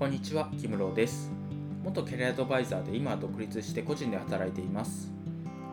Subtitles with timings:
[0.00, 1.30] こんにちは、キムローです。
[1.84, 5.12] 元キャリアアドバイザーで今は独立して個人で働いています。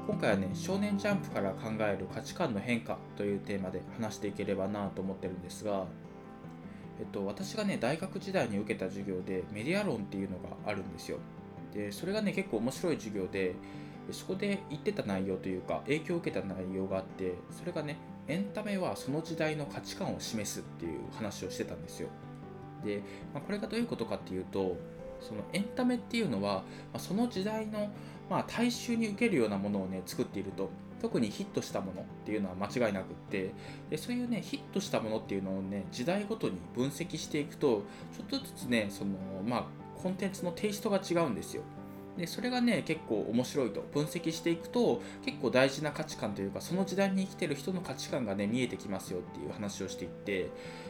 [0.05, 5.85] 今回はね、少年ジャンプから考える価値観の変化というテーマで話していければなと思ってるんですが、
[6.99, 11.19] えっと、私がね、大学時代に受けた授業でメディア論っていうのがあるんですよ。
[11.73, 13.55] で、それがね、結構面白い授業で、
[14.12, 17.95] そこで言ってた内容というか、影響を受けた内容があって、それがね、
[18.27, 22.09] エンタメはその時代の価値観を示すっていう話をしてたんですよ。
[22.87, 24.77] で、まあ、これがどういうことかっていうと
[25.19, 27.91] そのエンタメっていうのは、まあ、その時代の、
[28.29, 30.69] まあ、大衆に受けるようなものをね作っていると。
[30.99, 33.51] 特にヒットしたものっていうのは間違いなくって。
[33.91, 39.11] でそういうねヒットしたものっていうのをね時代ごとに分析していくとちょっとずつねその
[39.45, 39.65] まあ
[40.01, 41.61] コンテンツのテイストが違うんですよ。
[42.17, 43.81] でそれがね結構面白いと。
[43.94, 50.49] 分析していくと結構大事な価値観というかその時代に生きてる人の価値観がね見えてきますよっていう話をしていって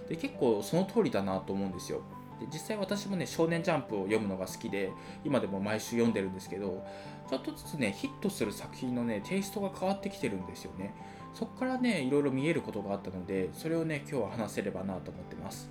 [0.09, 2.01] で結構その通りだなと思うんですよ。
[2.39, 4.91] で実際私もね「少年ジャンプ」を読むのが好きで
[5.25, 6.85] 今でも毎週読んでるんですけど
[7.29, 10.93] ちょっとずつねヒットする作品のねテイストが変わってきてるんですよね。
[11.33, 15.69] そこからねいろいろ見えることがあったのでそれをね今日は話せればなと思ってます。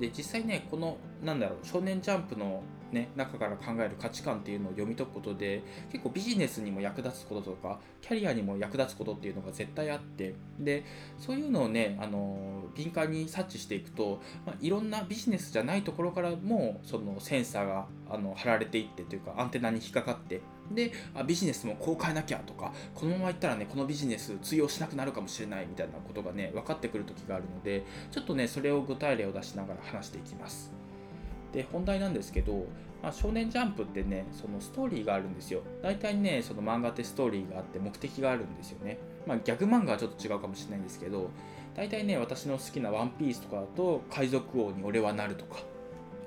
[0.00, 2.62] で実際ねこのなんだろう少年ジャンプの
[2.92, 5.62] ね、中から考える価値観っていうのを読み解くことで
[5.92, 10.84] 結構ビジネスにも役立つこととかキャリアにも役立つことっていうのが絶対あってで
[11.18, 30.72] そういうのをねあの敏感に察知していくと、まあ、いろんなビジネスじゃないところからもそのセンサーがあの貼られていってというかアンテナに引っかかってであビジネスもこう変えなきゃとかこのままいったらねこのビジネス通用しなくなるかもしれないみたいなことがね分かってくる時があるのでちょっとねそれを具体例を出しながら話していきます。
[31.52, 32.66] で本題なんですけど、
[33.02, 41.30] まあ、少年ジャンプってねそのストーリーがあるんですよ大体ねその漫画ってストーリーがあって目的があるんですよねまあギャグ漫画はちょっと違うかもしれないんですけど
[41.74, 45.58] 大体ね私の好きな「ワンピースとかだと「海賊王に俺はなる」とか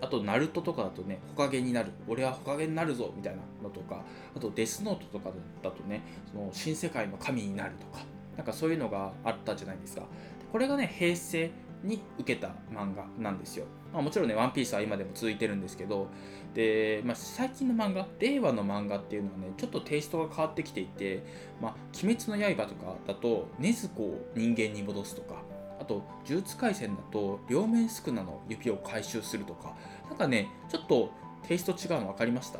[0.03, 1.91] あと、ナルトとかだとね、ホカゲになる。
[2.09, 4.03] 俺はホカゲになるぞみたいなのとか、
[4.35, 8.03] あと、デスノートとかだとね、その新世界の神になるとか、
[8.35, 10.03] なんかそういうのがあったじゃないですか。
[10.51, 11.51] これがね、平成
[11.83, 13.65] に受けた漫画なんですよ。
[13.93, 16.07] まあ、もちろんね、ワンピースは今でも続いてるんですけど、
[16.53, 21.23] で、まあ、最近の漫画、令和の漫画っていうのはね、ちょっとテイストが変わってきていて、
[21.61, 25.43] まあ、鬼滅の刃とかだと、禰豆子を人間に戻すとか、
[25.83, 25.95] あと、
[26.25, 29.75] 呪術廻戦だと、両面宿儺の指を回収するとか、
[30.07, 31.11] なんかね、ちょっと
[31.47, 32.59] テイスト違うの分かりました？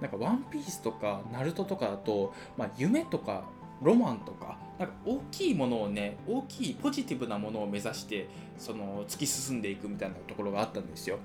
[0.00, 3.44] なんか、ワンピースとか、ナルトとかだと、まあ、夢とか、
[3.82, 8.28] ロマンとか、なんか大きいものをね、大きいポジティブなものを目指して、
[8.58, 11.18] その突き進んでいくみたいなところがあったんですよ。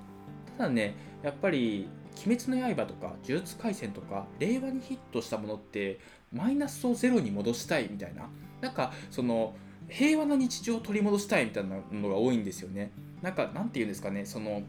[0.56, 1.88] ただね、やっぱり、
[2.24, 5.98] 鬼滅の刃とか、呪術廻戦とか、令和にヒットしたものって、
[6.32, 8.28] マイナスをゼロに戻したいみたいな、
[8.60, 9.54] なんか、その、
[9.88, 12.90] 平和な日常を取り戻したいみたいなのが多いんですよね。
[13.22, 14.62] なんか、なんて言うんですかね、その、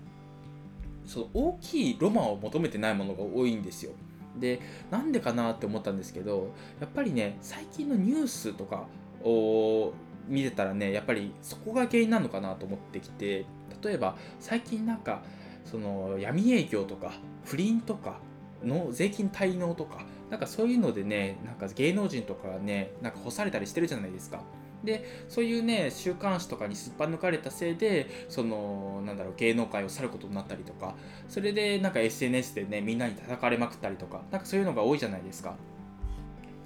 [1.05, 3.93] その大きいロマンを求めてないものが多いんですよ。
[4.39, 4.59] で、
[4.91, 8.87] なんでかなって思ったんですけど、やっぱりね、最近のニュースとか
[9.23, 9.93] を
[10.27, 13.45] 見てたらね、やっぱりそこが原因なのかなと思ってきて、
[13.81, 15.23] 例えば最近なんか、
[15.65, 17.11] その闇営業とか
[17.43, 18.19] 不倫とか
[18.63, 24.41] の税金滞納とか、なんかそういうのでね、なんか芸能人とかがね、なんか干されたりしてるじゃないですか。
[24.83, 30.95] でそういうね週刊誌とかにすっぱ抜かれたせいでそのなんだろう芸能界を去ることになったりとか
[31.27, 35.55] それでなんか SNS でねみんなに叩かれまくったりとかなんかそういうのが多いじゃないですか。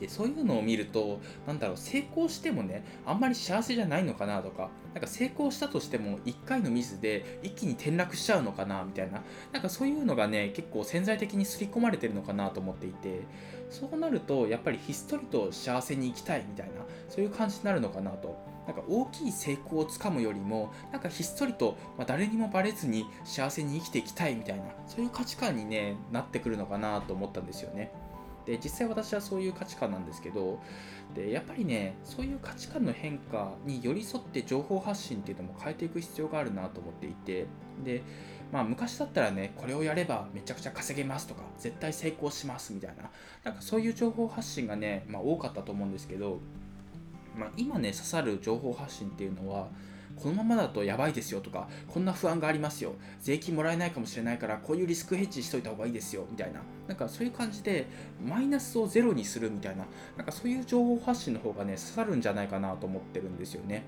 [0.01, 9.22] でそういうのを見るとなんだろう成功してもねあんまり幸せじゃないのかなとかなんか成功したとしても1回のミスで一気に転落しちゃうのかなみたいな
[9.53, 13.22] なんかそういうのがね結構潜在的に刷り込まれてるのかなと思っていて
[13.69, 16.73] そうなるとやっぱりひっそりと幸せに生きたいみたいな
[17.09, 27.91] そういう感じになるのかなとなんか大きい成功をつかむよりもなんかひっそりと、まあ、誰にもバレずに幸せに生きていきたいみたいなそういう価値観に、ね、なってくるのかなと思ったんですよね。
[28.46, 30.59] で実際私はそういう価値観なんですけど
[31.16, 37.47] でやっぱりねそういう価値観の変化に寄り添って情報発信っていうのも変えていく必要があるなと思っていて
[37.84, 38.02] で
[38.52, 43.09] まあ昔だったらねこれをやればめちゃくちゃ稼げますとか絶対成功しますみたいな
[43.43, 46.40] なんかそういう情報発信がね、まあ、多かったと思うんですけど、
[47.38, 49.67] まあ、今ね刺さる情報発信っていうのは
[50.16, 57.87] このままだとやばいですよとか、こんな不安がありますよ、税金もらえないかもしれないから、こういうリスクヘッジしといた方がいいですよみたいな、なんかそういう感じで、
[58.23, 59.85] マイナスをゼロにするみたいな、
[60.17, 63.84] なんかそういう情報発信の方がね、刺さるんじゃないかなと思ってるんですよね。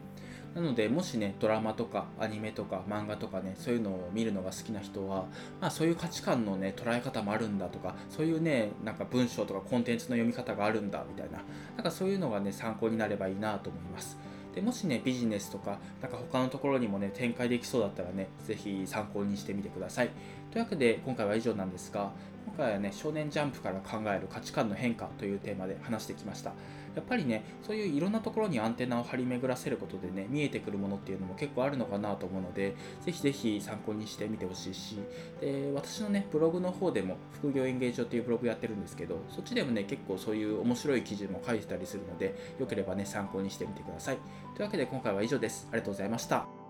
[0.56, 5.26] なので、もしね、ドラマとかアニメとか漫画とかね、そういうのを見るのが好きな人は、
[5.60, 11.40] まあそういう価値観のね、捉え方もあるんだとか、そういうね、なんか文章とかコンテンツの読み方があるんだみたいな、
[11.76, 14.16] なんかそういうのがね、参考になればいいなと思います。
[14.54, 20.10] でもしねビジネスとかなんか他のところにもね展開できそうだったらね是非参考にしてみてください。
[20.54, 22.12] というわけで今回は以上なんですが
[22.46, 26.52] 今回はね少年ジャンプから考える価値観の変化というテーマで話してきました。
[26.96, 35.00] やっぱりねそういういろんなところにアンテナを張り巡らせることでね見えてくるものっていうのも結構あるのかなと思うのでぜひぜひ参考にしてみてほしいし
[35.42, 44.18] で私のねブログの方でも副業演芸場っていうブログやってるんですけどそっちでもね結構そういう面白い記事も書いてたりするのでよければね参考にしてみてください。
[44.54, 45.68] というわけで今回は以上です。
[45.72, 46.63] ありがとうございました。